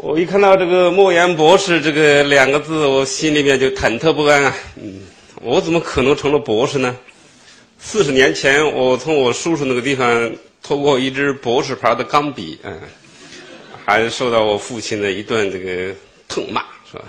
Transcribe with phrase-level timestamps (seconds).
[0.00, 4.54] 我一看到这个莫言博士这个两个字，我心里面就忐忑不安啊。
[4.76, 5.00] 嗯，
[5.42, 6.96] 我怎么可能成了博士呢？
[7.80, 10.32] 四十年前，我从我叔叔那个地方
[10.62, 12.80] 偷过一支博士牌的钢笔，嗯，
[13.84, 15.92] 还受到我父亲的一顿这个
[16.28, 17.02] 痛骂，是吧？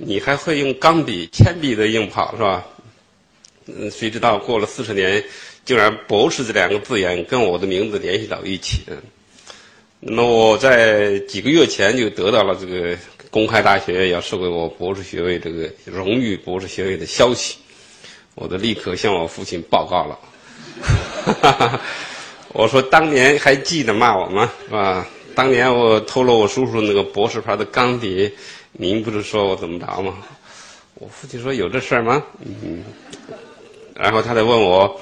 [0.00, 2.66] 你还会用钢笔、铅笔的硬跑，是吧？
[3.66, 5.22] 嗯，谁知道过了四十年，
[5.64, 8.80] 竟然“博士”这两个字眼跟我的名字联系到一起。
[8.88, 8.96] 嗯，
[10.08, 12.96] 那我在几个月前就得到了这个
[13.28, 17.56] 公开大学要授给我博士学位这个荣誉博士学位的消息，
[18.36, 21.80] 我就立刻向我父亲报告了。
[22.54, 24.50] 我说当年还记得骂我吗？
[24.66, 25.06] 是吧？
[25.34, 28.32] 当年我偷了我叔叔那个博士牌的钢笔，
[28.72, 30.14] 您不是说我怎么着吗？
[30.94, 32.22] 我父亲说有这事儿吗？
[32.44, 32.84] 嗯。
[33.94, 35.00] 然后他再问我，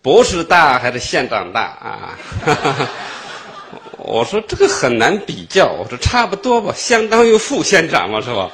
[0.00, 2.18] 博士大还是县长大啊？
[2.44, 2.88] 哈哈哈
[4.08, 8.50] 我说这个很难比较，我说差不多吧，相当于副县长嘛，是吧？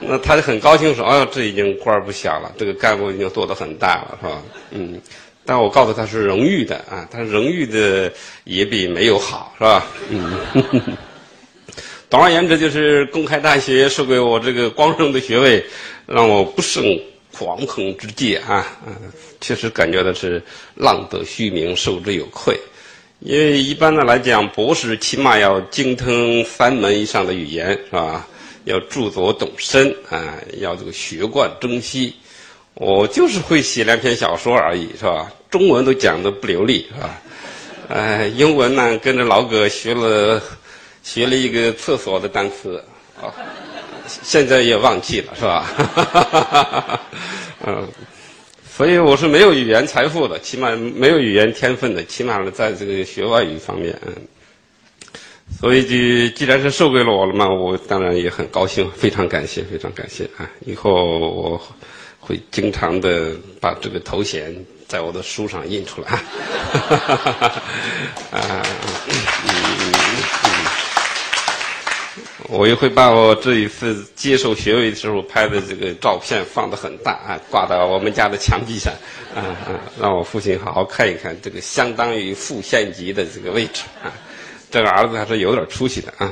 [0.00, 4.42] 那他就很高兴说，哦，这已经官不小了，这个干部已经做得很大了，是吧？
[4.70, 5.00] 嗯，
[5.46, 8.12] 但我告诉他是荣誉的啊，他荣誉的
[8.44, 9.86] 也比没有好，是吧？
[10.10, 10.38] 嗯，
[12.10, 15.64] 总而言之，就是公开大学授给我这个光荣的学位，
[16.06, 16.84] 让我不胜。
[17.34, 18.94] 惶恐之际啊，嗯，
[19.40, 20.40] 确实感觉到是
[20.74, 22.54] 浪得虚名，受之有愧。
[23.24, 28.26] 因为一般的来讲，博士起码要精通三门以上的语言，是吧？
[28.64, 32.14] 要著作懂深啊，要这个学贯中西。
[32.74, 35.30] 我就是会写两篇小说而已，是吧？
[35.50, 37.20] 中文都讲的不流利，是吧？
[37.88, 40.42] 哎，英文呢，跟着老葛学了
[41.02, 42.82] 学了一个厕所的单词
[43.20, 43.30] 啊。
[44.04, 47.00] 现在也忘记了，是吧？
[47.66, 47.86] 嗯，
[48.82, 54.12] 所以我是没有语言财富的，起码没有语言天分的，起码呢，在这个学外语方面，嗯。
[55.60, 55.88] 所以，就
[56.34, 60.50] 既然是授给了我了嘛，我当然也很高兴，非常感谢，非常感谢啊！
[60.66, 61.62] 以后我
[62.18, 64.52] 会经常的把这个头衔
[64.88, 66.10] 在我的书上印出来
[68.32, 68.66] 啊。
[72.52, 78.92] 我也会把我这一次接受学位的时候拍的这个照片放得很大啊，挂到我们家的墙壁上，
[79.34, 84.12] 啊啊，让我父亲好好看一看这个相当于副县级的这个位置啊。
[84.70, 86.30] 这个儿子还是有点出息的啊。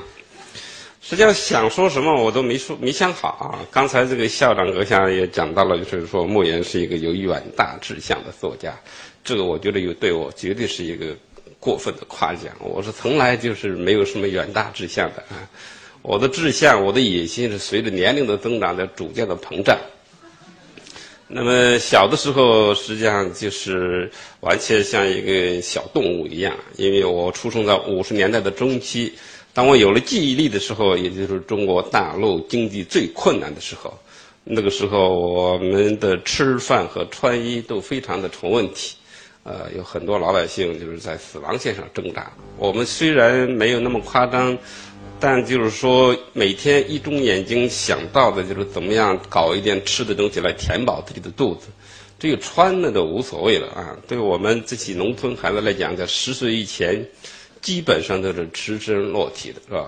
[1.00, 3.64] 实际上想说什么我都没说没想好啊。
[3.70, 8.78] 刚才这个校长阁下也讲到了，就是说莫言是一个有远大志向的作家，
[9.25, 11.16] 这个我觉得有对我绝对是一个
[11.58, 12.52] 过分的夸奖。
[12.58, 15.48] 我是从来就是没有什么远大志向的啊。
[16.03, 19.78] 我的志向，我的野心是随着年龄的增长在逐渐的膨胀。
[21.28, 29.12] 那么小的时候，实际上就是完全像一个小动物一样，因为我出生在五十年代的中期。
[29.53, 33.93] 当我有了记忆力的时候，也就是中国大陆经济最困难的时候。
[34.43, 38.97] 那个时候，我们的吃饭和穿衣都非常的成问题，
[39.44, 42.32] 呃，有很多老百姓就是在死亡线上挣扎。
[42.56, 44.56] 我们虽然没有那么夸张。
[45.20, 51.66] 但就是说，每天一睁眼睛想到的就是怎么样搞一点吃的东西来填饱自己的肚子，
[52.19, 53.97] 这个穿的都无所谓了啊。
[54.08, 57.06] 对我们这些农村孩子来讲，在十岁以前，
[57.60, 59.86] 基本上都是赤身裸体的，是吧？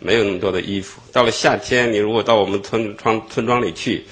[0.00, 1.00] 没有那么多的衣服。
[1.12, 4.04] 到了夏天，你如果到我们村庄村庄里去。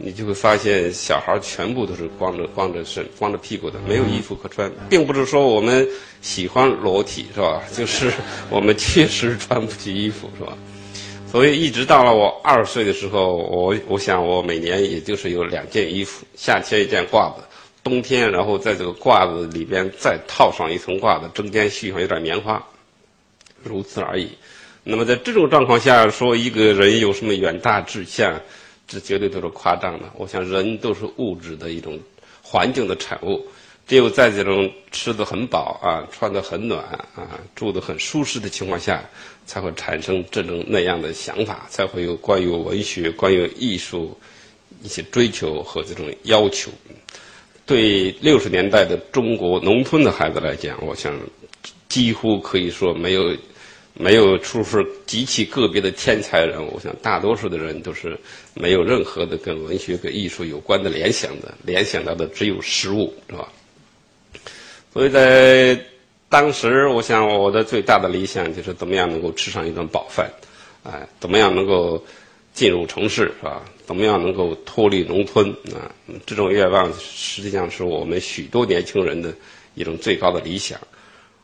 [0.00, 4.70] 你就会发现，小孩全部都是光着光着身、光着屁股的，没有衣服可穿。
[4.88, 5.86] 并不是说我们
[6.22, 7.62] 喜欢裸体，是吧？
[7.74, 8.12] 就是
[8.48, 10.56] 我们确实穿不起衣服，是吧？
[11.30, 17.42] 所以一直到了我二十岁的时候，我我想我每年也就是有两件衣服，夏天一件褂子，
[17.82, 22.64] 冬天然后在这个褂子里边再套上一层褂子，中间续上有点棉花，
[23.64, 24.30] 如此而已。
[24.84, 28.40] 那么在这种状况下，说一个人有什么远大志向？
[28.88, 30.10] 这绝对都是夸张的。
[30.16, 32.00] 我想，人都是物质的一种
[32.42, 33.46] 环境的产物，
[33.86, 36.82] 只有在这种吃的很饱啊、穿的很暖
[37.14, 39.04] 啊、住的很舒适的情况下，
[39.46, 44.18] 才会产生这种那样的想法，才会有关于文学、关于艺术
[44.82, 46.70] 一些追求和这种要求。
[47.66, 51.14] 对六十年代的中国农村的孩子来讲，我想
[51.90, 53.36] 几乎可以说没有。
[54.00, 58.16] 没有，除非极其个别的天才人物，我想大多数的人都是
[58.54, 63.52] 没有任何的跟文学、跟艺术有关的联想的，联想到的只有食物，是吧？
[64.92, 65.78] 所以在
[66.28, 70.30] 当时，我想我的最大的理想就是怎么样能够吃上一顿饱饭，
[70.84, 72.00] 哎，怎么样能够
[72.54, 73.64] 进入城市，是吧？
[73.84, 75.90] 怎么样能够脱离农村啊？
[76.24, 79.34] 这种愿望实际上是我们许多年轻人的
[79.74, 80.78] 一种最高的理想。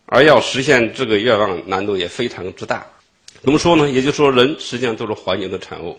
[0.06, 2.86] 而要实现这个愿望，难度也非常之大。
[3.42, 3.88] 怎么说呢？
[3.90, 5.98] 也就是说，人实际上都是环境的产物，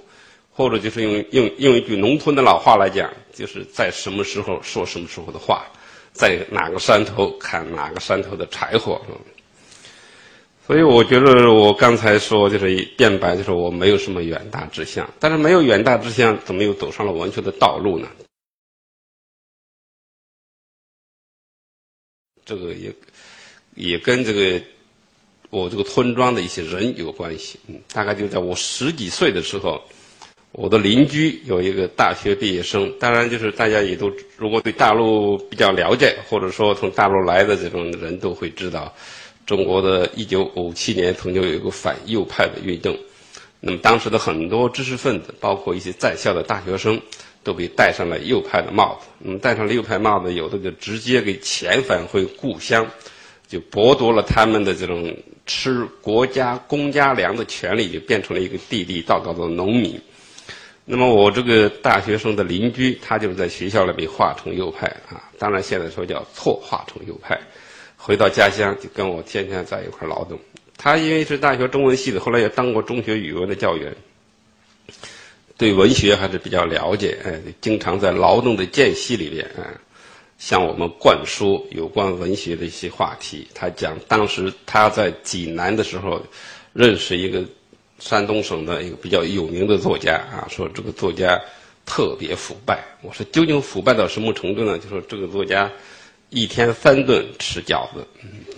[0.52, 5.66] 或者就是用用用一句农村的老话来讲，就是在什么时候说什么时候的话，
[6.14, 9.02] 在哪个山头砍哪个山头的柴火。
[10.66, 18.08] 所以我觉得我刚才说就是辩白，就是我没有什么远大志向，但是没有远大志向，怎么又走上了文学的道路呢？
[22.44, 22.92] 这个也
[23.76, 24.62] 也跟这个
[25.50, 27.60] 我这个村庄的一些人有关系。
[27.68, 29.82] 嗯，大概就在我十几岁的时候，
[30.52, 38.94] 我的邻居有一个大学毕业生，当然就是大家也都如果对大陆比较了解，或者说从大陆来的这种人都会知道。
[39.46, 42.98] 中国的一九五七年曾经有一个反右派的运动，
[43.60, 47.00] 那么当时的很多知识分子，包括一些在校的大学生，
[47.44, 49.08] 都被戴上了右派的帽子。
[49.20, 52.88] 那么戴上了右派帽子，有的就直接给遣返回故乡，
[53.48, 55.16] 就剥夺了他们的这种
[55.46, 60.00] 吃国家公家粮的权利，就变成了一个地地道道的农民。
[60.84, 67.40] 那么我这个大学生的邻居，他就是在学校里被划成右派啊，当然现在说叫错划成右派。
[67.98, 70.40] 回到家乡就跟我天天在一块劳动。
[70.78, 73.92] 他因为是大学中文系的，后来也当过中学语文的教员，
[75.58, 77.18] 对文学还是比较了解。
[77.26, 79.66] 哎，经常在劳动的间隙里边，啊，
[80.46, 83.48] 向我们灌输有关文学的一些话题。
[83.56, 86.22] 他讲当时他在济南的时候，
[86.72, 87.44] 认识一个
[87.98, 91.42] 山东省的一个比较有名的作家啊，说这个作家
[91.84, 92.84] 特别腐败。
[93.02, 94.78] 我说究竟腐败到什么程度呢？
[94.78, 95.68] 就说这个作家。
[96.30, 98.06] 一天三顿吃饺子，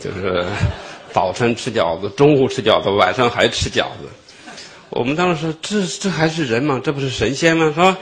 [0.02, 0.46] 就是
[1.14, 4.10] 早晨吃饺子，中午吃饺子，晚上还吃饺子。
[4.90, 6.82] 我们当时说，这这还是人吗？
[6.84, 7.72] 这不是神仙吗？
[7.74, 7.98] 是吧？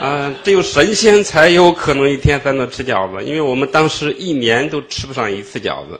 [0.00, 5.98] 啊，只有神仙才有可能一天三顿吃饺子，因为我们当时一年都吃不上一次饺子，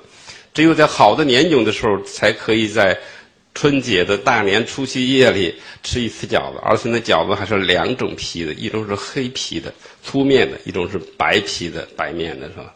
[0.52, 2.98] 只有在好的年景的时候，才可以在
[3.54, 12.74] 春节的大年初七夜里吃一次饺子，而且那饺子还是两种皮的，一种是黑皮的粗面的，一种是白皮的白面的，是吧？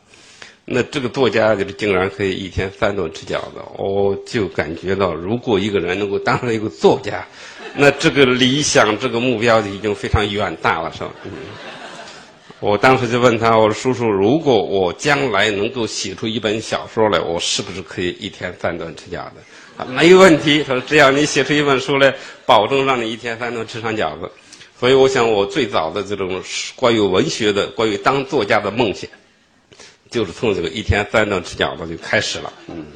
[0.70, 7.26] 那这个作家就是竟然可以一天三顿吃饺子，我就感觉到，如果一个人能够当上一个作家，
[7.74, 11.10] 那这个理想、这个目标就已经非常远大了，是吧？
[12.60, 19.36] 我当时就问他：“我说叔叔，如果我将来能够写出一本小说来，我是不是可以一天三顿吃饺子？”
[19.78, 20.64] 啊，没问题。
[20.66, 22.12] 他说：“只要你写出一本书来，
[22.44, 24.28] 保证让你一天三顿吃上饺子。”
[24.78, 26.42] 所以，我想我最早的这种
[26.74, 29.08] 关于文学的、关于当作家的梦想。
[30.10, 32.86] 就是从这个一天三顿吃饺子就开始了，嗯。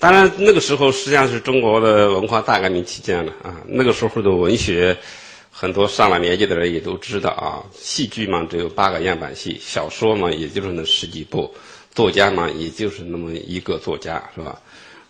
[0.00, 3.60] 当然那个时候实际上是中国的文化大革命期间了啊。
[3.66, 4.96] 那个时候的文学，
[5.50, 7.58] 很多上了年纪的人也都知道啊。
[7.76, 11.52] 戏剧嘛只有八个样板戏，小说嘛也就是那十几部，
[11.92, 14.56] 作家嘛也就是那么一个作家是吧？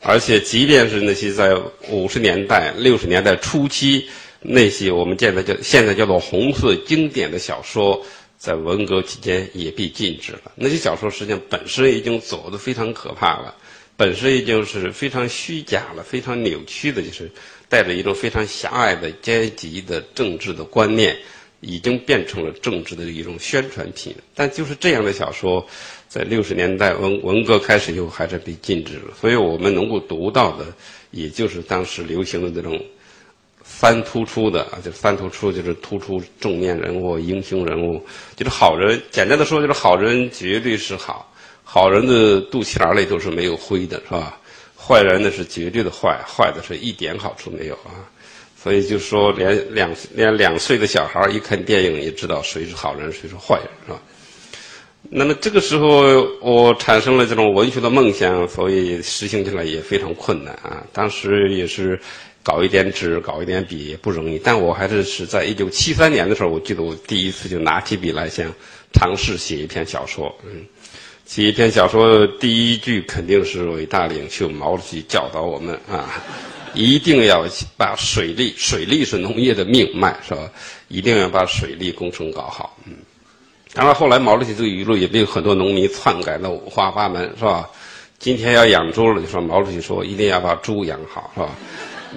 [0.01, 1.55] 而且即便是那些在
[1.91, 4.09] 五十年代、六十年代初期
[4.41, 8.03] 那些我们现在叫现在叫做红色经典的小说。
[8.39, 10.53] 在文革期间也被禁止了。
[10.55, 13.55] 那些小说实际上本身已经走得非常可怕了，
[13.97, 17.29] 本身已经是非常虚假了、非常扭曲的，就是
[17.69, 21.17] 带着一种非常狭隘的阶级的政治的观念，
[21.61, 24.15] 已经变成了政治的一种宣传品。
[24.35, 25.67] 但就是这样的小说，
[26.09, 29.13] 在六十年代文文革开始以后还是被禁止了。
[29.21, 30.65] 所以我们能够读到的，
[31.11, 32.81] 也就是当时流行的这种。
[33.81, 38.05] 三突出的啊，就三突出，就是突出正面人物、英雄人物，
[38.35, 39.01] 就是好人。
[39.13, 41.33] 简单的说，就是好人绝对是好，
[41.63, 44.37] 好人的肚脐眼里都是没有灰的，是吧？
[44.77, 48.03] 坏人呢是绝对的坏，坏的是一点好处没有啊。
[48.61, 54.03] 所以就说，连两连两岁的小孩一看电影也知道谁是好人，谁是坏人，是吧？
[55.09, 60.83] 那么这个时候，我产生了这种文学的梦想，所以实行起来也非常困难啊。
[60.93, 61.97] 当时也是。
[62.49, 64.39] 搞一点纸，搞一点笔不容易。
[64.39, 68.51] 但我还是是在一九七三年的时候，我记得我第一次就拿起笔来想
[68.95, 70.35] 尝试写一篇小说。
[70.47, 70.65] 嗯，
[71.27, 76.09] 写一篇小说，第一句肯定是伟大领袖毛主席教导我们啊，
[76.73, 77.45] 一定要
[77.77, 80.51] 把水利，水利是农业的命脉，是吧？
[80.89, 82.79] 一定要把水利工程搞好。
[82.87, 82.95] 嗯，
[83.75, 87.69] 当然后来毛主席这个语录也被很多农民篡改的五花八门，是吧？
[88.19, 91.51] 今天要养猪了，就说毛主席说一定要把猪养好，是吧？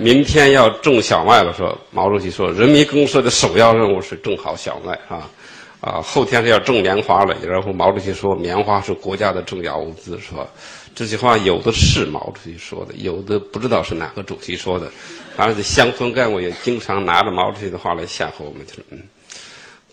[0.02, 5.30] 明天要种小麦了，说毛主席说，人民公社的首要任务是种好小麦，啊，
[5.80, 10.48] 啊，后天是要种棉花了，然后毛主席说，棉花是国家的重要物资，说？
[10.94, 14.92] 这句话有的是毛主席说的，有的不知道是哪个主席说的，
[15.38, 19.00] 反正乡村干部也经常拿着毛主席的话来吓唬我们，就是嗯。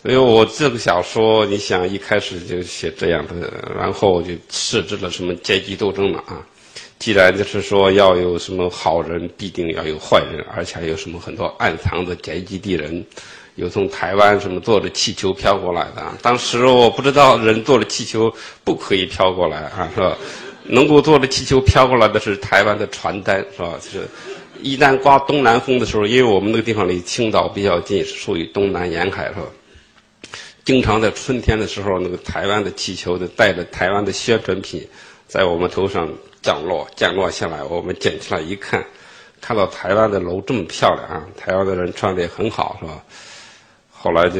[0.01, 6.45] 所以我这个小说，你想一开始就写这样的，然后就设置了什么阶级斗争了，啊。
[6.99, 13.05] 既然就是说要有什么好人，必定要有坏人，而且还有什么很多暗藏的宅基地人，
[13.55, 16.03] 有从台湾什么坐着气球飘过来的。
[16.21, 18.29] 当时我不知道人坐着气球
[18.65, 20.17] 不可以飘过来啊，是吧？
[20.65, 23.79] 能够坐着气球飘过来的是台湾的传单，是吧？
[23.81, 24.05] 就是
[24.61, 29.45] 一旦刮东南风的时候，因为我们那个地方离青岛比较近，属于东南沿海，是吧？
[30.65, 34.85] 经常在春天的时候，那个台湾的气球就带着台湾的宣传品，
[35.27, 36.09] 在我们头上。
[36.41, 38.85] 降落，降落下来，我们捡起来一看，
[39.41, 41.27] 看到台湾的楼这么漂亮啊！
[41.37, 43.03] 台湾的人穿的也很好，是吧？
[43.91, 44.39] 后来就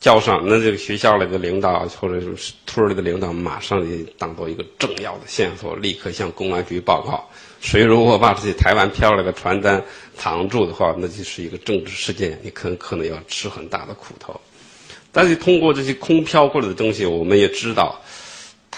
[0.00, 7.28] 叫上，那这个学校里的领导或者是村里的领导，马上就当做一个重要的线索，立刻向公安局报告。
[7.60, 9.82] 谁如果把这些台湾漂亮的传单
[10.16, 14.40] 藏住的话，那就是一个政治事件，你可能可能要吃很大的苦头。
[15.12, 18.00] 但是通过这些空飘过来的东西，我们也知道。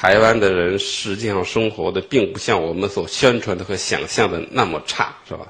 [0.04, 5.46] 台湾的人实际上生活的并不像我们所宣传的和想象的那么差，是吧？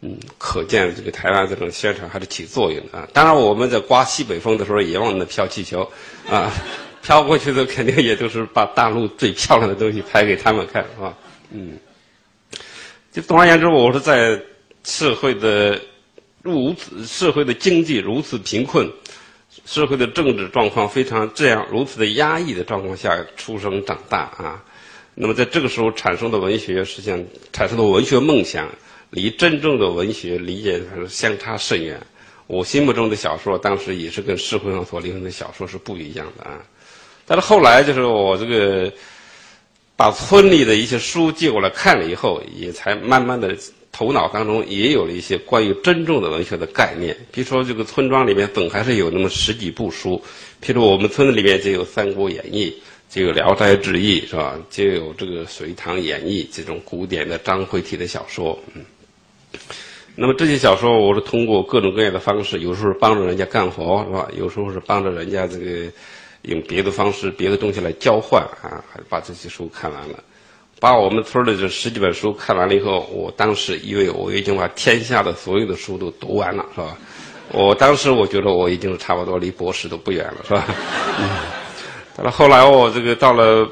[0.00, 3.06] 嗯，可见这个台湾这种宣传还是起作用的啊。
[3.12, 5.86] 当然，我们在刮西北风的时候也往那飘气球，
[6.26, 6.50] 啊，
[7.04, 11.14] 飘过去的肯定也都是把大陆最漂亮的东西拍给他们看，是吧？
[11.50, 11.76] 嗯，
[13.12, 14.40] 就总而言之，我是在
[14.84, 15.78] 社会的
[16.40, 18.90] 如此社会的经济如此贫困。
[19.64, 24.62] 社会的政治状况非常这样如此的压抑的状况下出生长大啊，
[25.14, 28.68] 那么在这个时候产生的文学实际上产生的文学梦想，
[29.10, 32.00] 离真正的文学理解还是相差甚远。
[32.48, 36.60] 我心目中的小说当时也是跟社会上所流行的小说是不一样的啊。
[37.24, 38.92] 但是后来就是我这个
[39.96, 43.56] 把村里的一些书借过来看了以后，也才慢慢的。
[43.92, 50.20] 头脑当中也有了一些关于真正的文学的概念，比如说这个村庄里面总还是有那么十几部书，
[50.62, 52.70] 譬如我们村子里面就有《三国演义》，
[53.14, 54.58] 就有《聊斋志异》，是吧？
[54.70, 58.58] 就有这个《隋唐演义》这种古典的章回体的小说。
[58.74, 58.82] 嗯，
[60.16, 64.26] 那么这些小说我是通过各种各样的方式，有时候帮着人家干活，是吧？
[64.38, 65.92] 有时候是帮着人家这个
[66.42, 70.24] 用别的方式、别的东西来交换啊，还把这些书看完了。
[70.82, 76.98] 把我们村的这十几本书看完了以后，我当时以为我已经把天下的所有的书都读完了，是吧？
[77.52, 80.64] 我当时我觉得我已经差不多离博士都不远了，是吧？
[82.16, 83.70] 但是后来我这个到了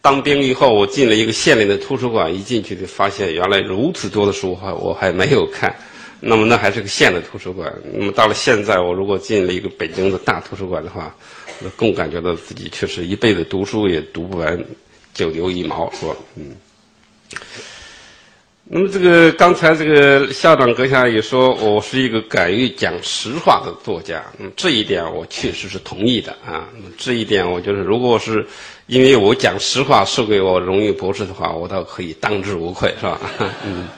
[0.00, 5.72] 当兵以后，我进了一个县里的图书馆，一进去就发现原来如此多的书还我还没有看。
[6.18, 7.72] 那么那还是个县的图书馆。
[7.94, 11.14] 那么到了现在，我如果进了一个北京的大图书馆的话，
[11.60, 14.58] 那更感觉到自己确实一辈子读书也读不完。
[15.18, 16.54] 九牛一毛，说，嗯。
[18.70, 26.68] 那么这个刚才这个校长阁下也说，我是一个敢于讲实话的作家，嗯，这一点我确实是同意的啊。
[26.96, 28.46] 这一点我觉得，如果是
[28.86, 33.18] 因为我讲实话授给我荣誉博士的话，我倒可以当之无愧，是吧？
[33.66, 33.88] 嗯。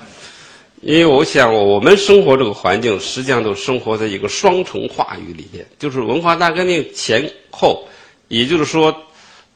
[0.80, 7.86] 因为我想，我们生活这个环境，实际上都生活在一个双重话语里面，就是文化大革命前后，
[8.28, 8.96] 也就是说。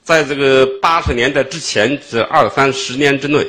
[0.04, 3.42] 在这个八十年代之前这二三十年之内，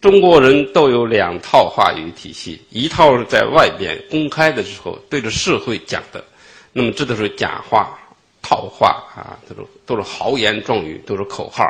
[0.00, 6.24] 中国人都有两套话语体系，一套是在外边公开的时候对着社会讲的，
[6.72, 7.98] 那么这都是假话、
[8.40, 11.66] 套话啊，这种都是豪言壮语，都是口号；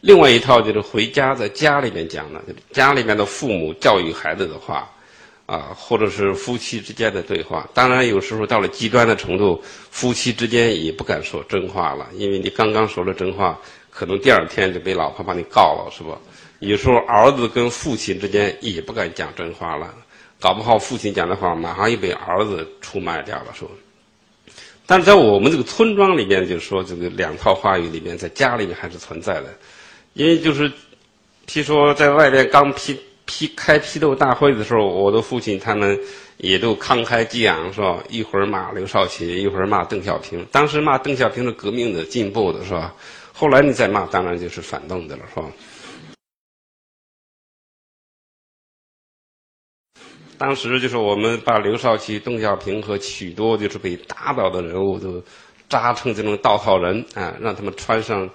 [0.00, 2.40] 另外一套就是回家在家里面讲的，
[2.72, 4.88] 家里面的父母教育孩子的话。
[5.48, 9.58] 啊，或者是夫妻之间的对话，当然有时候到了极端的程度，
[9.90, 13.58] 夫妻之间也不敢说真话了，因为你刚刚说了真话，
[13.90, 16.18] 可能第二天就被老婆把你告了，是吧？
[16.58, 19.94] 有时候儿子跟父亲之间也不敢讲真话了，
[20.38, 23.70] 搞不好父亲讲的话马上又被儿子出卖掉了，是吧？
[24.84, 29.46] 但是在我们这个村庄里面，就是说这个两套话语里面，在家里面还是存在的，
[30.12, 30.68] 因为就是，
[31.46, 32.94] 譬如说在外面刚批。
[33.28, 36.00] 批开批斗大会的时候，我的父亲他们
[36.38, 38.02] 也都慷慨激昂，是吧？
[38.08, 40.42] 一会儿骂刘少奇，一会儿骂邓小平。
[40.50, 42.94] 当时骂邓小平是革命的、进步的，是吧？
[43.34, 45.44] 后来你再骂，当然就是反动的了，是吧？
[50.38, 55.22] 当时就是我们把刘少奇、邓小平和许多就是被打倒的人物都
[55.68, 58.26] 扎成这种稻草人啊，让他们穿上。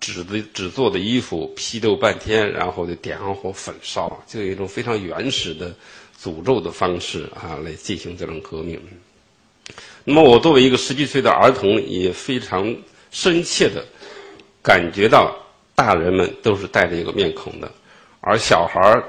[0.00, 5.74] 纸的纸做的衣服批斗半天，然后就点上火焚烧，就有一种非常原始的
[6.22, 8.80] 诅咒的方式啊，来进行这种革命。
[10.04, 12.74] 那么我作为一个十几岁的儿童，也非常
[13.10, 13.84] 深切的
[14.62, 15.36] 感觉到，
[15.74, 17.70] 大人们都是戴着一个面孔的，
[18.20, 19.04] 而小孩儿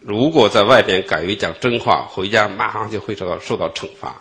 [0.00, 4.14] 如果在外边敢于讲真话，回家马上就会受到受到惩罚。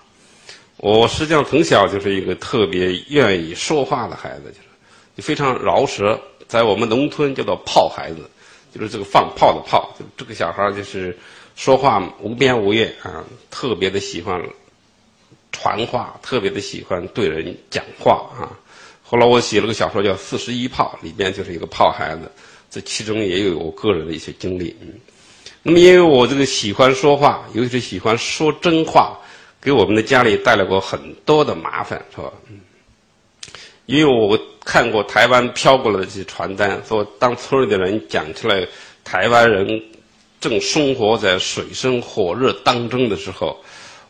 [0.77, 4.53] 我实际上从小就是一个特别愿意说话的孩子，
[5.21, 8.29] 非常饶舌，在我们农村叫做“炮孩子”，
[8.73, 9.93] 就是这个放炮的炮。
[10.15, 11.17] 这个小孩就是
[11.55, 14.41] 说话无边无月啊，特别的喜欢
[15.51, 18.53] 传话，特别的喜欢对人讲话啊。
[19.03, 22.29] 后来我写了个小说叫《四十一炮》，里边就是一个炮孩子，
[22.69, 24.75] 这其中也有我个人的一些经历。
[24.81, 24.93] 嗯，
[25.63, 29.17] 那么因为我这个喜欢说话，尤其是喜欢说真话，
[29.61, 32.31] 给我们的家里带来过很多的麻烦，是吧？
[33.87, 38.67] 因为我看过台湾飘过来的这些传单，说当村里的人讲起来
[39.03, 39.81] 台湾人
[40.41, 43.57] 正生活在水深火热当中的时候，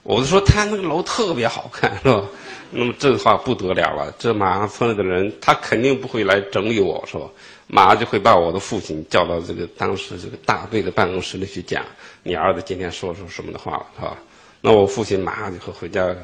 [0.02, 2.24] 我就说他那个楼特别好看，是吧？
[2.72, 7.26] 那么这话不得了了，这马上村里的人他肯定不会来整理我，是吧？
[7.68, 11.86] 马上就会把我的父亲叫到这个当时这个大队的办公室里去讲，
[12.24, 14.18] 你儿子今天说出什么的话了，是吧？
[14.60, 16.16] 那我父亲马上就会回家，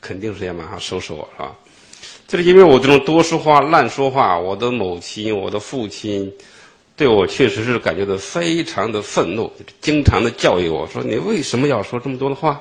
[0.00, 1.54] 肯定是要马上收拾我，是吧？
[2.32, 6.32] 就是因为我这种多说话、乱说话，我的母亲、我的父亲
[6.96, 12.58] 对我确实是感觉到非常的愤怒，经常的教育我说：“你为什么要说这么多的话？”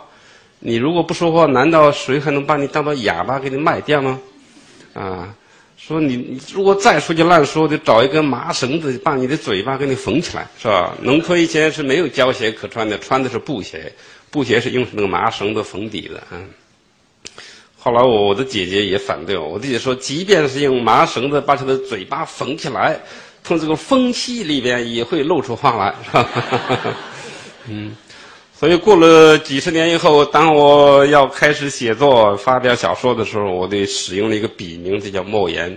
[0.60, 4.20] 你如果不说话，难道谁还能把你当做哑巴给你卖掉吗？
[4.94, 5.34] 啊，
[5.78, 10.98] 说你你如果再说句乱说，就找一根麻绳子把你的嘴巴给你缝起来，是吧？
[11.02, 13.90] 农村以前是没有胶鞋可穿的，穿的是布鞋，
[14.30, 16.44] 布鞋是用那个麻绳子缝底的啊。
[17.84, 23.00] 后来我我的姐姐也反对我，我姐姐说，即便是用麻绳子把她的嘴巴缝起来，
[23.44, 26.30] 从这个缝隙里边也会露出话来，是吧？
[27.68, 27.96] 嗯。
[28.56, 35.76] 所以过了几十年以后，当我要开始写作、发表小说的时候，我得使用了一个笔名，这叫莫言。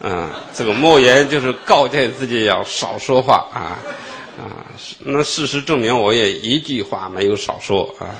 [0.00, 3.78] 啊，这个莫言就是告诫自己要少说话啊
[4.36, 4.66] 啊。
[4.98, 8.10] 那事实证明，我也一句话没有少说啊，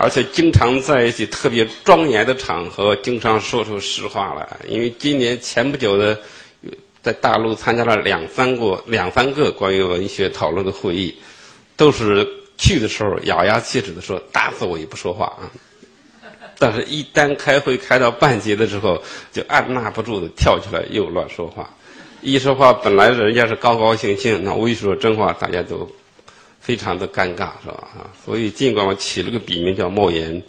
[0.00, 4.48] 而且经常在一些特别庄严的场合，经常说出实话来。
[4.66, 6.18] 因为今年前不久的，
[7.02, 11.14] 在大陆参加了两三个、两三个关于文学讨论的会议，
[11.76, 12.26] 都是。
[12.62, 15.48] 去的时候咬牙切齿的说：“打死我也不说话啊！”
[16.60, 21.70] 但是，一旦开会开到半截的时候，就按捺不住的跳起来又乱说话。
[22.20, 25.90] 一说话，本来人家是高高兴兴，那我一说真话，大家都
[26.60, 27.88] 非常的尴尬，是吧？
[27.96, 30.40] 啊，所以尽管我起了个笔名叫莫言，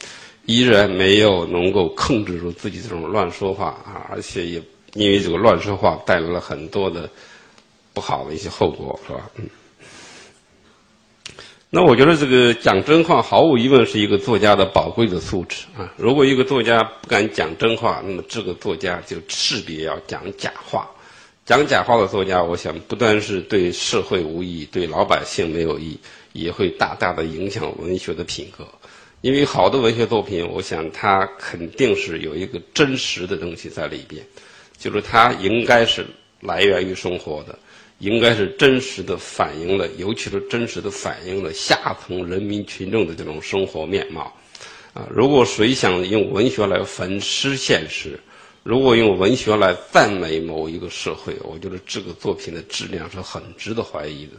[0.46, 4.06] 依然没有能够控制住自己这种乱说话啊！
[4.12, 4.62] 而且也
[4.94, 7.10] 因为这个乱说话带来了很多的
[7.94, 9.30] 不好的一些后果，是吧？
[9.38, 9.50] 嗯。
[11.74, 15.94] 那我觉得这个讲真话，毫无疑问是一个作家的宝贵的素质啊！
[15.96, 20.90] 如果一个作家不敢讲真话，那么这个作家就势必要讲假话。
[21.46, 26.00] 讲假话的作家，我想不单是对社会无益，对老百姓没有益，
[26.34, 28.68] 也会大大的影响文学的品格。
[29.22, 34.24] 因为好的文学作品，我想它肯定是有一个真实的东西在里边，
[34.78, 36.06] 就是它应该是
[36.42, 37.58] 来源于生活的。
[38.00, 44.36] 应该是真实的反映了，尤其是真实的反映了下层人民群众的这种生活面貌，
[44.96, 48.20] 啊，如果谁想用文学来粉饰现实，
[48.64, 54.34] 如果用文学来赞美某一个社会，我觉得这个作品的质量是很值得怀疑的。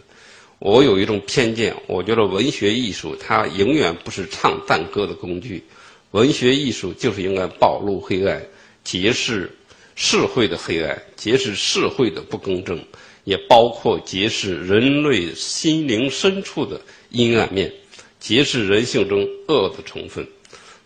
[0.61, 5.65] 我有一种偏见，我觉得文学艺术它永远不是唱赞歌的工具，
[6.13, 8.41] 文学艺术就是应该暴露黑暗，
[8.85, 9.51] 揭示
[9.97, 12.79] 社会的黑暗，揭示社会的不公正。
[13.25, 16.81] 也包括揭示人类心灵深处的
[17.11, 17.73] 阴暗面，
[18.19, 20.27] 揭示人性中恶的成分。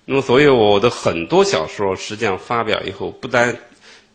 [0.06, 3.54] 那么，所以我的很多小说实际上发表以后，不单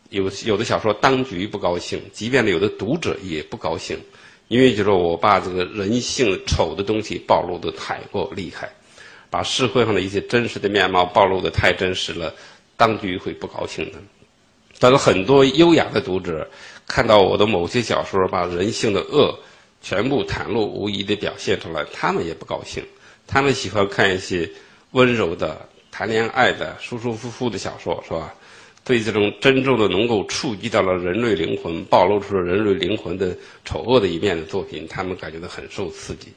[0.10, 4.00] 有有的小说当局不高兴，即便有的读者也不高兴，
[4.48, 8.72] 因为就是我把这个人性丑的东西暴露的太过厉害，
[9.30, 12.34] 把社会上的一些真实的面貌暴露的太真实了，
[12.78, 14.00] 当局会不高兴的。
[14.80, 16.50] 但是很多优雅的读者。
[16.88, 19.34] 看到我的某些小说把人性的恶
[19.82, 22.84] 全部袒露无遗的表现出来，他们也不高兴。
[23.26, 24.50] 他们喜欢看一些
[24.92, 28.34] 温柔的、谈恋爱的、舒舒服服的小说，是吧？
[28.84, 36.30] 对这种真正的能够触及到了人类灵魂、暴露出了人类灵魂的丑恶的一面的作品，他们感觉到很受刺激。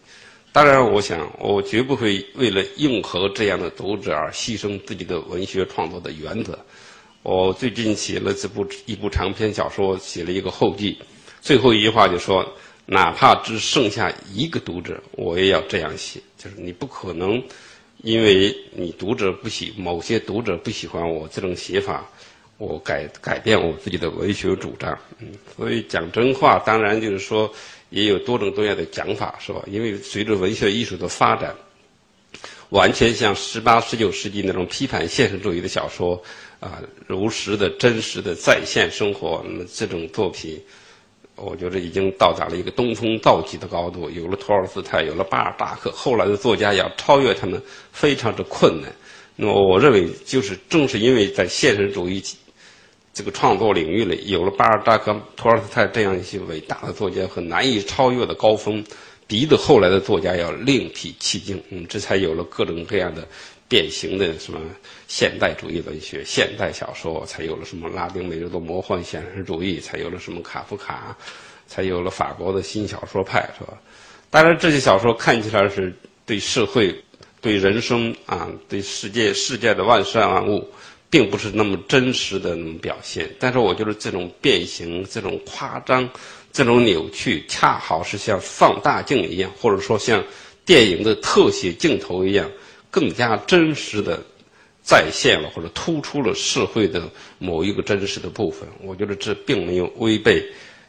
[0.52, 6.58] 当然，我想我绝不会为了应和这样的读者而牺牲自己的文学创作的原则。
[7.22, 10.98] 我最近写了这部一部长篇小说，写了一个后记，
[11.40, 12.46] 最后一句话就说：
[12.84, 16.20] 哪怕只剩下一个读者，我也要这样写。
[16.36, 17.42] 就是你不可能，
[18.04, 22.06] 因为你读者不喜某些读者不喜欢我这种写法，
[22.58, 24.96] 我改改变我自己的文学主张。
[25.18, 27.50] 嗯，所以讲真话，当然就是说
[27.88, 29.64] 也有多种多样的讲法，是吧？
[29.66, 31.54] 因为随着文学艺术的发展，
[32.68, 36.22] 完全像十八、十九世纪那种批判现实主义的小说。
[36.60, 40.58] 啊，如实的、真实的再现生活，那么这种作品
[41.36, 44.08] 我觉得已经到达了一个登峰造极的高度。
[44.10, 47.60] 有了托尔斯泰，有了巴尔扎克，后来的作家要超越他们
[47.92, 48.90] 非常之困难。
[49.36, 52.22] 那么，我认为就是正是因为在现实主义
[53.12, 58.84] 这个创作领域里，有了巴尔扎克、托尔斯泰这样一些伟大的作家和难以超越的高峰，
[59.26, 61.60] 逼得后来的作家要另辟蹊径。
[61.70, 63.26] 嗯，这才有了各种各样的。
[63.74, 64.60] 典型的什么
[65.08, 71.16] 现代主义文学、现代小说，才有了什么拉丁美洲的魔幻现实主义，才有了什么卡夫卡，
[71.66, 73.76] 才有了法国的新小说派，是吧？
[74.30, 75.92] 当然，这些小说看起来是
[76.24, 76.94] 对社会、
[77.40, 80.64] 对人生啊、对世界、世界的万事万物，
[81.10, 83.28] 并不是那么真实的那种表现。
[83.40, 86.08] 但是，我觉得这种变形、这种夸张、
[86.52, 90.22] 这种扭曲，恰好是像放大镜一样，或者说像
[90.64, 92.48] 电影的特写镜头一样。
[92.94, 94.22] 更加真实的
[94.80, 100.40] 再现了或者突出了社会的某一个真实的部分，我觉得这并没有违背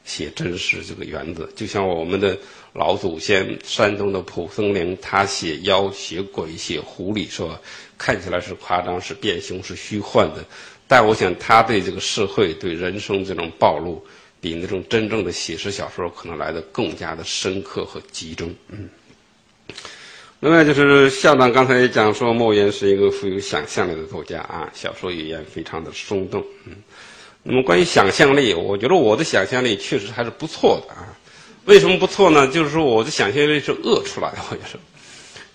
[0.03, 1.49] 写真实这个原则。
[1.55, 2.37] 就像我们的
[2.73, 7.59] 老祖先山东的蒲松龄，他写妖、写鬼、写狐狸，是吧？
[7.97, 10.45] 看起来是夸张、是变形、是虚幻的，
[10.87, 14.05] 但我想他对这个社会、对人生这种暴露，
[14.39, 18.53] 比那种真正的写实小说可能来的更加的深刻和集中。
[18.69, 18.87] 嗯。
[20.45, 26.39] 另外就是校长刚才也讲说，莫言是一个富有想象力的作家啊，小说语言非常的生动。
[26.67, 26.73] 嗯，
[27.41, 31.09] 那么关于想象力，我觉得我的想象力确实还是不错的啊。
[31.65, 32.47] 为什么不错呢？
[32.49, 34.79] 就是说我的想象力是饿出来的，我觉得，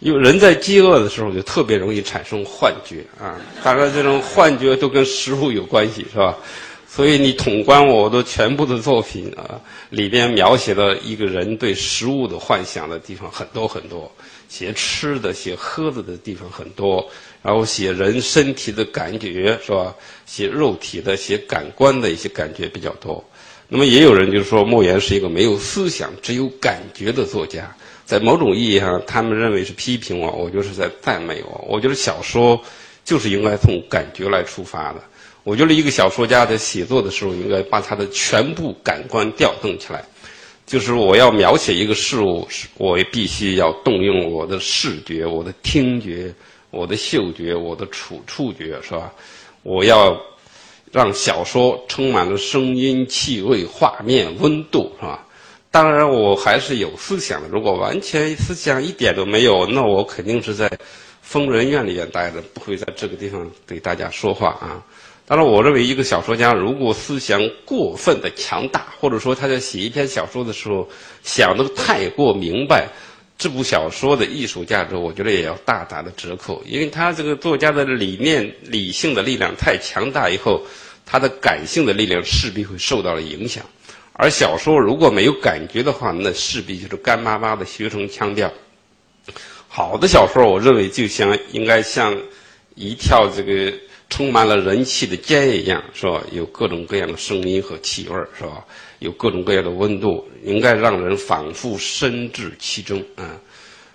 [0.01, 3.39] 因为人在饥饿的时候就特别容易产生幻觉啊。
[3.63, 6.37] 当然，这种幻觉都跟食物有关系，是吧？
[6.89, 9.55] 所以你统观我的全部的作品啊，
[9.91, 14.11] 里边描写了一个人对食物的幻想的地方很多很多。
[14.51, 17.09] 写吃的、写喝的的地方很多，
[17.41, 19.95] 然后写人身体的感觉是吧？
[20.27, 23.25] 写肉体的、写感官的一些感觉比较多。
[23.69, 27.73] 那么也有人就是说，莫言是一个没有思想、只有感觉的作家。
[28.05, 31.65] 在某种意义上，他们认为是批评我，我就是在赞美我。
[31.69, 32.61] 我觉得小说
[33.05, 35.01] 就是应该从感觉来出发的。
[35.45, 40.05] 我觉得一个小说家在写作的时候，应该把他的全部感官调动起来。
[40.71, 46.33] 就是我要描写一个事物，我必须要动用我的视觉、我的听觉、
[46.71, 49.13] 我的嗅觉、我的触触觉，是吧？
[49.65, 50.17] 我要
[50.93, 55.27] 让小说充满了声音、气味、画面、温度，是吧？
[55.73, 57.49] 当然，我还是有思想的。
[57.49, 60.71] 如果完全思想一点都没有，那我肯定是在
[61.21, 64.81] 疯人院里面待着，不会在这个地方对大家说话啊。
[65.31, 70.89] 当然，我认为一个小说家如果思想过分的强大，或者说他在写一篇小说的时候
[71.23, 72.89] 想的太过明白，
[73.39, 76.61] 这部小说的艺术价值，我觉得也要大打的折扣。
[76.67, 80.61] 因为他这个作家的理念、理性的力量太强大以后，
[81.07, 83.65] 他的感性的力量势必会受到了影响。
[84.15, 88.53] 而小说如果没有感觉的话，那势必就是干巴巴的学成腔调。
[89.69, 92.21] 好的小说，我认为就像应该像
[92.75, 93.73] 一跳这个。
[94.11, 96.21] 充满了人气的尖一样，是吧？
[96.33, 98.65] 有各种各样的声音和气味，是吧？
[98.99, 103.41] 有各种各样的温度，应该让人仿佛身至其中啊！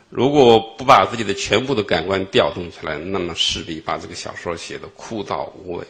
[0.09, 5.85] 如果不把自己的全部的感官调动起来，那么势必把这个小说写的枯燥无味。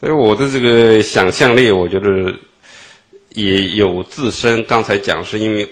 [0.00, 2.34] 所以我的这个想象力，我觉得
[3.34, 4.64] 也有自身。
[4.64, 5.68] 刚才讲是因为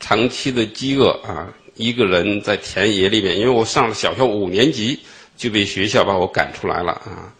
[0.00, 4.98] 长期的饥饿啊，一个人在田野里面，因为我上了小学五年级。
[5.38, 7.32] 就被学校把我赶出来了啊！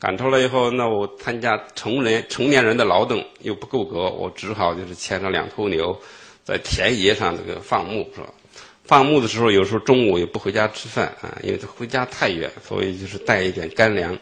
[0.00, 5.96] 赶出来以后，那我参加成人成年人的劳动又不够格，我只好就是牵着两头牛，
[6.42, 8.34] 在田野上这个放牧是吧？
[8.82, 14.18] 放牧的时候，有时候中午也不回家吃饭啊，因为他回家太远，所以就是带一点干粮。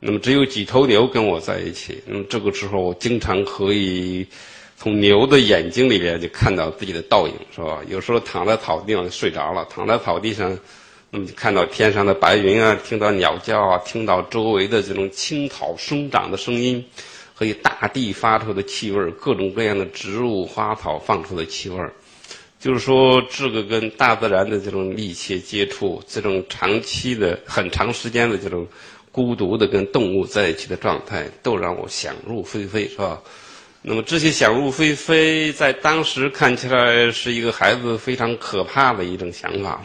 [0.00, 4.26] 那么只有几头牛跟我在一起，那么这个时候我经常可以。
[4.76, 7.80] 从牛的眼睛里边就看到自己的倒影，是吧？
[7.88, 10.58] 有时候躺在草地上就睡着了，躺在草地上，
[11.10, 16.84] 那么就看到天上的白云啊，听到鸟叫啊，听到周围的这种青草生长的声音，
[17.32, 21.80] 和大地发出的气味，各种各样的植物花草放出的气味，
[22.60, 28.66] 就是说这个跟大自然的这种密切接触，这种长期的、很长时间的这种
[29.12, 33.20] 孤独的跟动物在一起的状态，都让我想入非非，是吧？
[33.86, 39.82] 那么这些想入非非，在当时看起来是一个孩子非常可怕的一种想法。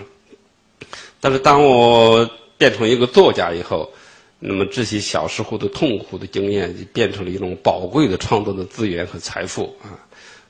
[1.19, 2.25] 但是当我
[2.57, 3.91] 变成一个作家以后，
[4.39, 9.99] 那么这些小时候的痛苦的经验就变成了一种宝贵的创作的资源和财富啊！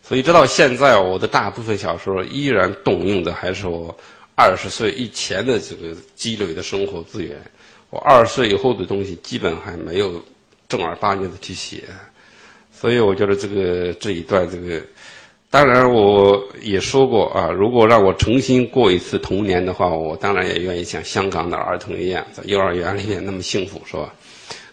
[0.04, 3.98] 所以直到现在，我的大部分小说依然动用的还是我
[4.36, 7.36] 二十岁以前的这个积累的生活资源。
[7.90, 10.24] 我二十岁以后的东西基本还没有
[10.68, 11.86] 正儿八经的去写。
[12.80, 14.82] 所以我觉得这个这一段这个，
[15.50, 24.14] 当然我也说过啊，如果让我重新过一次童年的话，我当然也愿意像香港的儿童一样，在幼儿园里面那么幸福，是吧？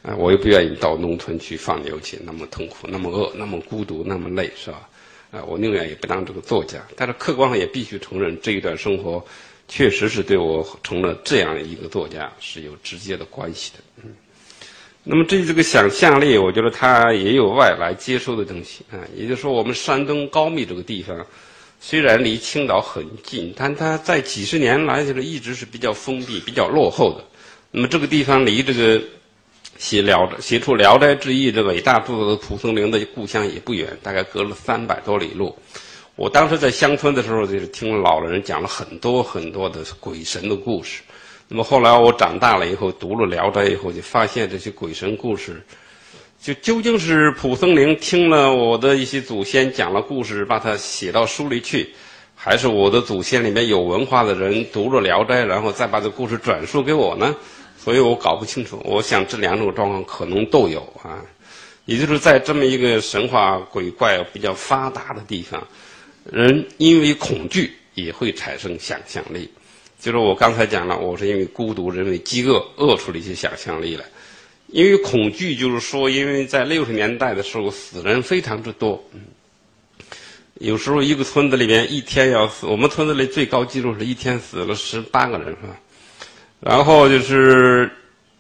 [0.03, 4.89] 啊，我也不愿意到农村去放牛去，那么痛苦，那么饿，那么孤独，那么累，是吧？
[5.33, 6.81] 啊，我宁愿也不当这个作家。
[6.95, 9.21] 但是客观上也必须承认，这一段生活
[9.67, 13.79] 确实是对我成了这样一个作家是有直接的关系的。
[14.05, 14.15] 嗯。
[15.09, 18.99] 那么至于这个想象力，我觉得它也有外来接收的东西啊。
[19.15, 21.25] 也就是说，我们山东高密这个地方，
[21.81, 27.25] 虽然离青岛很近，但它在几十年来就是一直是比较封闭、比较落后的。
[27.71, 29.01] 那么这个地方离这个
[29.79, 35.57] 写聊写出《聊斋志异》这伟大著作的蒲松龄的故乡也不远，大概隔了三百多里路。
[36.17, 41.03] 我当时在乡村的时候，就是听老人讲了很多很多的鬼神的故事。
[41.49, 45.63] 那么后来我长大了以后读了《聊斋》以后，就发现这些鬼神故事，
[46.43, 51.89] 就究竟是蒲松龄听了我的一些祖先讲了故事，把它写到书里去，
[52.35, 57.33] 还是我的祖先里面有文化的人读了《聊斋》，然后再把这故事转述给我呢？
[57.79, 58.83] 所以我搞不清楚。
[58.85, 61.23] 我想这两种状况可能都有啊，
[61.85, 65.65] 也就是在这么一个神话鬼怪比较发达的地方，
[66.25, 69.49] 人因为恐惧也会产生想象力。
[70.07, 74.05] 就是我刚才讲了，我是因为孤独，因为饥饿，饿出了一些想象力来。
[74.69, 79.03] 因为恐惧，就是说，因为在六十年代的时候，死人非常之多。
[80.61, 85.77] 有时候一个村子里面一天要死，我们村子里最高记录是一天死了十八个人，是吧？
[86.61, 87.91] 然后就是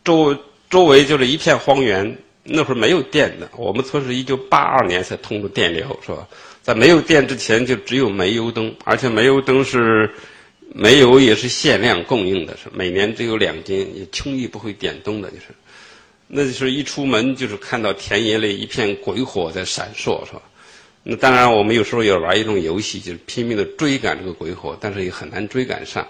[0.04, 0.38] 周
[0.70, 3.50] 周围就是一片荒原，那会儿没有电的。
[3.56, 6.28] 我们村是一九八二年才通的电流，是吧？
[6.62, 10.08] 在没有电之前，就只有煤油灯，而且煤油灯是。
[10.74, 15.44] 煤油也是限量供应的，是每年只有两斤，也轻易不会点灯的，就是，
[16.26, 20.42] 那就是一出门就是看到田野里一片鬼火在闪烁，是吧？
[21.02, 26.06] 那当然，我们有时候也玩一种游戏，就是拼命的追赶这个鬼火，但是也很难追赶上。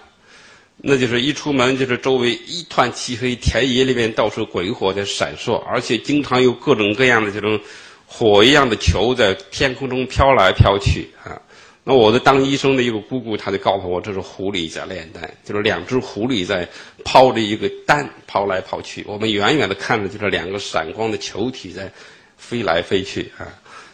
[0.79, 7.59] 那就是一出门就是周围一团漆黑，田野里面到处鬼火在闪烁，而且经常有各种各样的这种
[8.05, 11.41] 火一样的球在天空中飘来飘去啊。
[11.89, 16.67] 那我的当医生的一个姑姑，她就告诉我，这是狐狸在炼丹，就是两只狐狸在
[17.05, 19.05] 抛着一个丹，抛来抛去。
[19.07, 21.89] 我们远远的看着，就是两个闪光的球体在
[22.35, 23.47] 飞来飞去啊。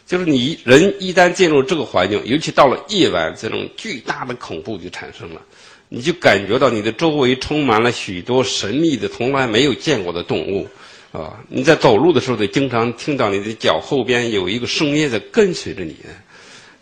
[0.08, 5.40] 就是你人一旦进入这个环境，尤其到了夜晚，这种巨大的恐怖就产生了。
[5.88, 10.68] 你就感觉到你的周围充满了许多神秘的、从来没有见过的动物
[11.12, 11.40] 啊。
[11.48, 15.96] 你在走路的时候，得经常听到你的脚后边有一个声音在跟随着你。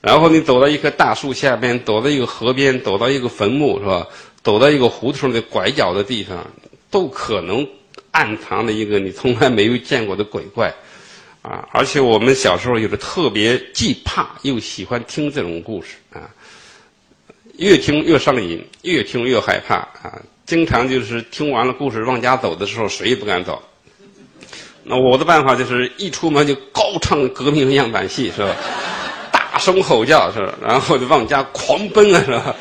[0.02, 4.08] 然后你走到一棵大树下边，走到一个河边，走到一个坟墓，是吧？
[4.44, 6.44] 走到一个胡同的拐角的地方，
[6.90, 7.68] 都可能
[8.10, 10.74] 暗藏着一个你从来没有见过的鬼怪，
[11.44, 11.70] 啊！
[11.72, 16.28] 而且我们小时候有着特别既怕又喜欢听这种故事啊，
[17.58, 20.20] 越听越上瘾，越听越害怕啊！
[20.48, 23.62] 经常就是听完了故事往家走的时候，谁也不敢走。
[24.84, 28.56] 那我的办法就是一出门就高唱革命样板戏，是吧？
[29.52, 30.54] 大声吼叫是吧？
[30.62, 32.56] 然后就往家狂奔啊是吧？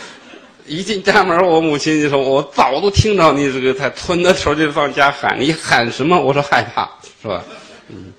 [0.66, 6.88] 一进家门，我母亲就说：“我早都听到你这个在村的时候就往家喊，你喊什么？”我说：“害怕，
[7.22, 7.42] 是吧？”
[7.88, 8.12] 嗯。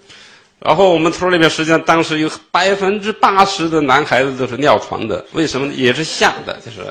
[0.59, 5.71] 然后我们村里面实际上当时有百分之八十的男孩子都是尿床的，为什么？
[5.73, 6.81] 也是吓的，就是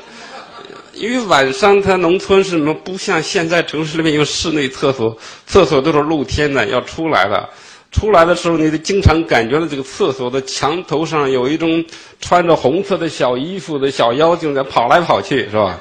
[0.93, 2.73] 因为晚上他农村是什么？
[2.73, 7.49] 不像现在城市里面有室内厕所，厕所都是露天的，要出来的。
[7.91, 11.83] 出来的时候，你就经常感觉到这个厕所的墙头上有一种
[12.19, 15.79] 穿着红色的小衣服的小妖精在跑来跑去，是吧？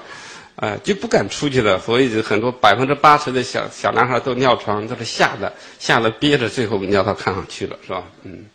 [0.57, 1.79] 哎，就不敢出去了。
[1.81, 8.05] 所以很多百分之八十的小小男孩都尿床，都是吓得吓得憋着，最后尿到炕上去了，是吧？
[8.23, 8.47] 嗯，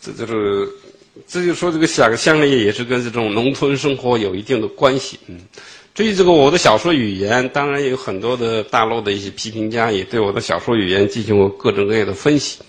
[0.00, 0.68] 这就是，
[1.28, 5.38] 这就说这个想象力也是跟这种农村生活有一定的关系，嗯。
[5.94, 12.60] 至于这个我的小说语言，当然也有很多的大陆的一些批评家也对我的小说语言进行过各种各样的分析。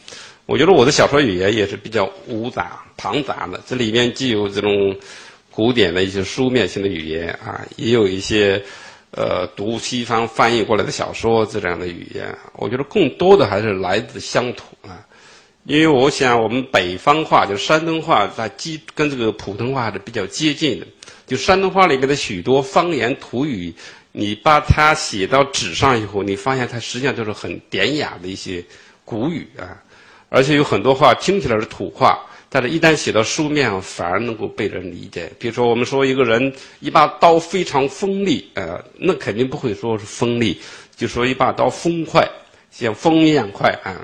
[0.45, 4.93] 我觉得我的小说语言也是比较芜杂庞杂的，这里面既有这种
[5.49, 8.61] 古典的一些书面性的语言啊，也有一些
[9.11, 12.37] 呃读西方翻译过来的小说这样的语言。
[12.57, 14.99] 我觉得更多的还是来自乡土啊，
[15.63, 20.85] 因为我想我们北方话就山东话，在基跟这个普通话是比较接近的。
[21.25, 23.73] 就山东话里面的许多方言土语，
[24.11, 28.63] 你把它写到纸上以后，你发现它实际上就是很典雅的一些
[29.05, 29.81] 古语啊，
[30.29, 35.31] 而且有很多话听起来是土话，但是一旦写到书面上，反而能够被人理解。
[35.39, 40.59] 比如说，我们说一个人一把刀非常锋利，呃，那肯定不会说是锋利，
[40.95, 42.27] 就说一把刀锋快，
[42.69, 43.95] 像风一样快啊。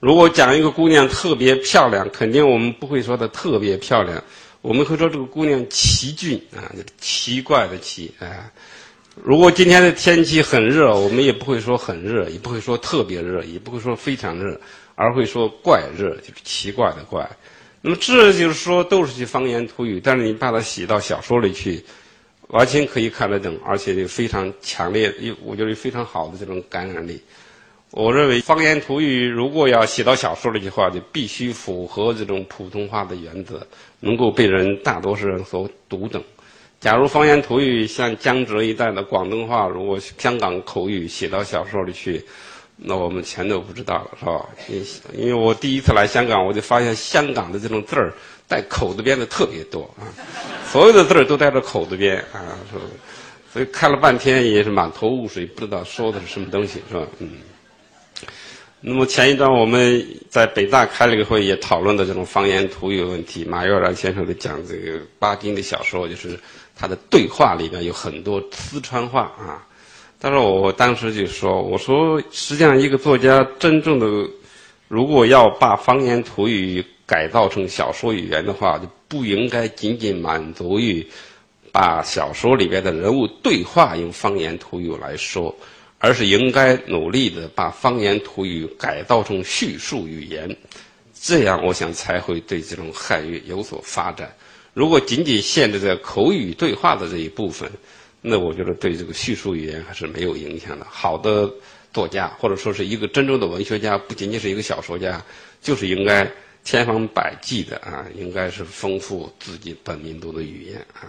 [0.00, 4.22] 如果讲一个姑娘特别漂亮，肯定我们不会说她特别漂亮，
[4.64, 8.50] 我们会说这个姑娘奇俊啊，奇怪的奇啊。
[9.22, 14.58] 如果今天的天气很热，我们也不会说很热，也不会说特别热，也不会说非常热，
[14.94, 17.30] 而会说怪热，就是奇怪的怪。
[17.82, 21.84] 那么这就是说都是些方言土语，但是你把它写到小说里去，
[22.48, 27.20] 完全可以看得懂，而且非常强烈，有我觉得非常好的这种感染力。
[27.96, 33.64] 我认为方言土语如果要写到小说里去的话，就必须符合这种普通话的原则，
[34.00, 36.20] 能够被人大多数人所读懂。
[36.80, 42.20] 假如方言土语像江浙一带的广东话，如果香港口语写到小说里去，
[42.76, 44.44] 那我们全都不知道了，是吧？
[44.68, 44.84] 因
[45.16, 48.12] 因为我第一次来香港，我就发现香港的这种字儿
[48.48, 50.02] 带口字边的特别多啊，
[50.66, 52.58] 所有的字儿都带着口字边啊，
[53.52, 57.06] 所以看了半天也是满头雾水，不知道说的是什么东西，是吧？
[57.20, 57.30] 嗯。
[58.86, 63.42] 那么前一段我们在北大开了个会，也讨论的这种方言土语问题。
[63.42, 66.38] 马跃然先生在讲这个巴金的小说，就是。
[66.76, 69.64] 他的对话里面有很多四川话啊，
[70.18, 74.28] 但是我当时就说，我说实际上一个作家真正的
[74.88, 81.06] 如果要把方言土语改造成小说语言的话，就不应该仅仅满足于
[81.70, 85.54] 把小说里边的人物对话用方言土语来说，
[86.04, 90.54] 而是应该努力的把方言土语改造成叙述语言，
[91.18, 94.30] 这样我想才会对这种汉语有所发展。
[94.74, 97.66] 如果仅仅限制在口语对话的这一部分，
[98.20, 100.86] 那我觉得对这个叙述语言还是没有影响的。
[100.90, 101.50] 好的
[101.90, 105.24] 作家或者说是一个真正的文学家，不仅仅是一个小说家，
[105.62, 106.30] 就是应该
[106.64, 111.08] 千方百计的啊，应该是丰富自己本民族的语言啊。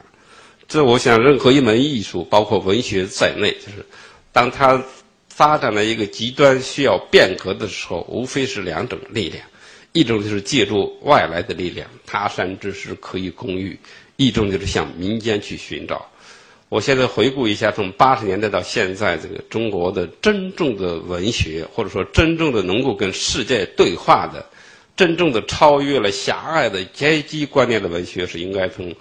[0.69, 3.85] 这我想，任何一门艺术，包括文学在内，就是
[4.35, 4.83] 当它
[5.29, 9.41] 发展了一个极端需要变革的时候，无非是两种力量。
[9.93, 13.77] 一种就是借助外来的力量，他山之石可以攻玉；
[14.17, 16.05] 一种就是向民间去寻找。
[16.67, 24.45] 我现在回顾一下，从八十年代到现在，这个中国的真正的文学，或者说真正的能够跟世界对话的、
[24.97, 28.93] 真正的超越了狭隘的阶级观念的文学，是应该从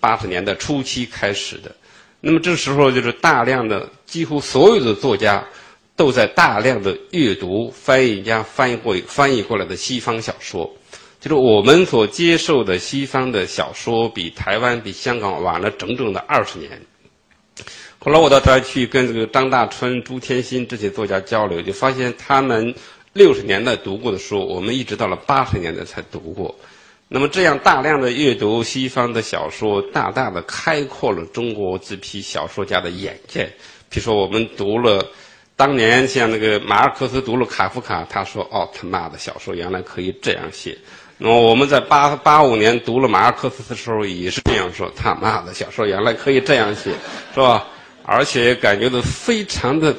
[0.00, 1.72] 八十年代初期开始的。
[2.20, 5.44] 那么这时候，就是大量的几乎所有的作家。
[5.96, 10.74] 都在大量的阅读翻译家翻译过翻译过来的西方小说，
[11.20, 16.70] 就是我们所接受的西方的小说，比台湾、比香港晚了整整的二十年。
[17.98, 22.74] 后来我到台湾去跟这个张大春、朱天心这些作家交流，就发现他们
[23.12, 26.58] 六十年代读过的书，我们一直到了八十年代才读过。
[27.12, 33.52] 那么这样大量的阅读西方的小说，大大的开阔了中国这批小说家的眼界。
[33.88, 35.04] 比如说，我们读了。
[35.56, 40.78] 当年像那个马尔克斯读了卡夫卡，他说：“哦，他妈的小说原来可以这样写。”
[41.18, 46.92] 那么我们在八八五年读了马尔克斯的时候，也是这样说：“他妈的小说原来可以这样写，
[47.34, 47.66] 是吧？”
[48.06, 49.94] 而且感觉到非常的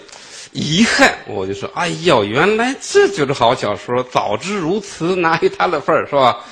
[0.51, 4.03] 遗憾，我就说：“哎呦，原来这就是好小说！
[4.03, 6.45] 早知如此，哪有他的份儿，是吧？”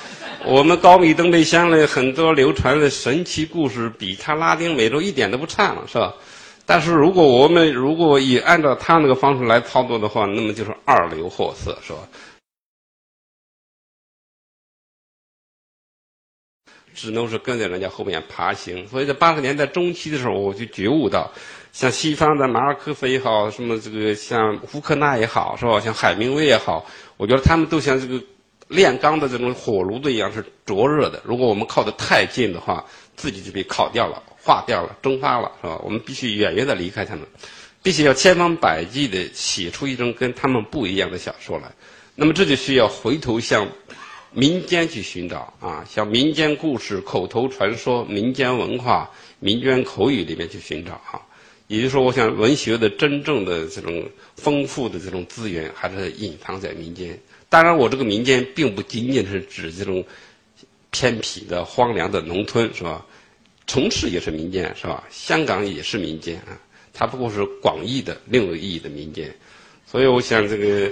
[0.46, 6.14] 我们高米登贝乡的很多流传的神奇故事，比他拉丁美洲一点都不差了，是吧？
[6.64, 11.98] 但是如果我们如果也按照他那个方式来操作的话，那么就是二流货色，是吧？
[16.94, 18.86] 只能是跟在人家后面爬行。
[18.88, 21.30] 所以在八十年代中期的时候，我就觉悟到，
[21.72, 25.80] 像西方的马尔克斯也好，什么这个像福克纳也好，是吧？
[25.80, 26.84] 像海明威也好，
[27.16, 28.22] 我觉得他们都像这个
[28.68, 31.20] 炼钢的这种火炉子一样是灼热的。
[31.24, 32.84] 如果我们靠得太近的话，
[33.16, 34.22] 自己就被烤掉了。
[34.42, 35.78] 化掉了，蒸发了，是吧？
[35.84, 37.26] 我们必须远远的离开他们，
[37.82, 41.70] 必须要千方百计的写出一种跟他们不一样的小说来。
[42.14, 43.68] 那么这就需要回头向
[44.32, 51.20] 民间去寻找啊，向民间故事、口头传说、民间文化、民间口语里面去寻找啊。
[51.70, 54.04] 也就是说，我想文学的真正的这种
[54.34, 57.16] 丰富的这种资源，还是隐藏在民间。
[57.48, 60.04] 当然，我这个民间并不仅仅是指这种
[60.90, 63.06] 偏僻的、荒凉的农村，是吧？
[63.68, 65.04] 城市也是民间，是吧？
[65.10, 66.58] 香港也是民间啊，
[66.92, 69.32] 它不过是广义的另有意义的民间。
[69.86, 70.90] 所以，我想这个，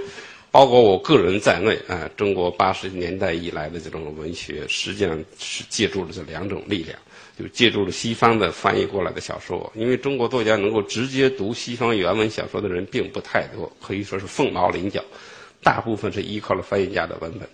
[0.51, 6.97] 包括我个人在内啊，中国八十年代以来的这种文学，实际上是借助了这两种力量，
[7.37, 9.71] 就借助了西方的翻译过来的小说。
[9.75, 15.03] 因为中国作家能够直接读西方原文小说的人并不太多，可以说是凤毛麟角，
[15.61, 17.47] 大部分是依靠了翻译家的文本。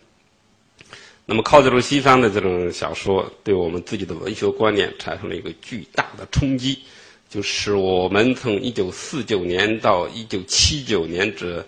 [1.25, 6.79] 那么，靠这种西方的这种小说，对我们自己的文学观念产生了一个巨大的冲击，
[7.27, 11.65] 就是我们从一九四九年到一九七九年这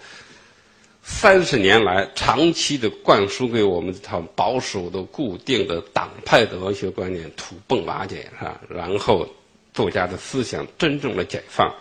[1.09, 8.61] 三十年来长期的灌输给我们这套保守的、固定的党派的文学观念土崩瓦解，是吧？
[8.69, 9.25] 然后
[9.73, 11.73] 作家的思想真正的解放，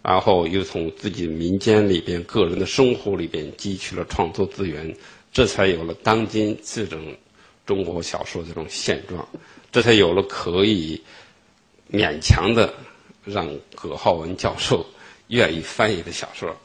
[0.00, 4.96] 然后又从自己民间里边、个人的生活里边汲取了创作资源，
[5.32, 7.14] 这才有了当今这种
[7.66, 9.28] 中国小说这种现状，
[9.72, 11.02] 这才有了可以
[11.92, 12.72] 勉强的
[13.24, 14.86] 让葛浩文教授
[15.26, 16.56] 愿意翻译的小说。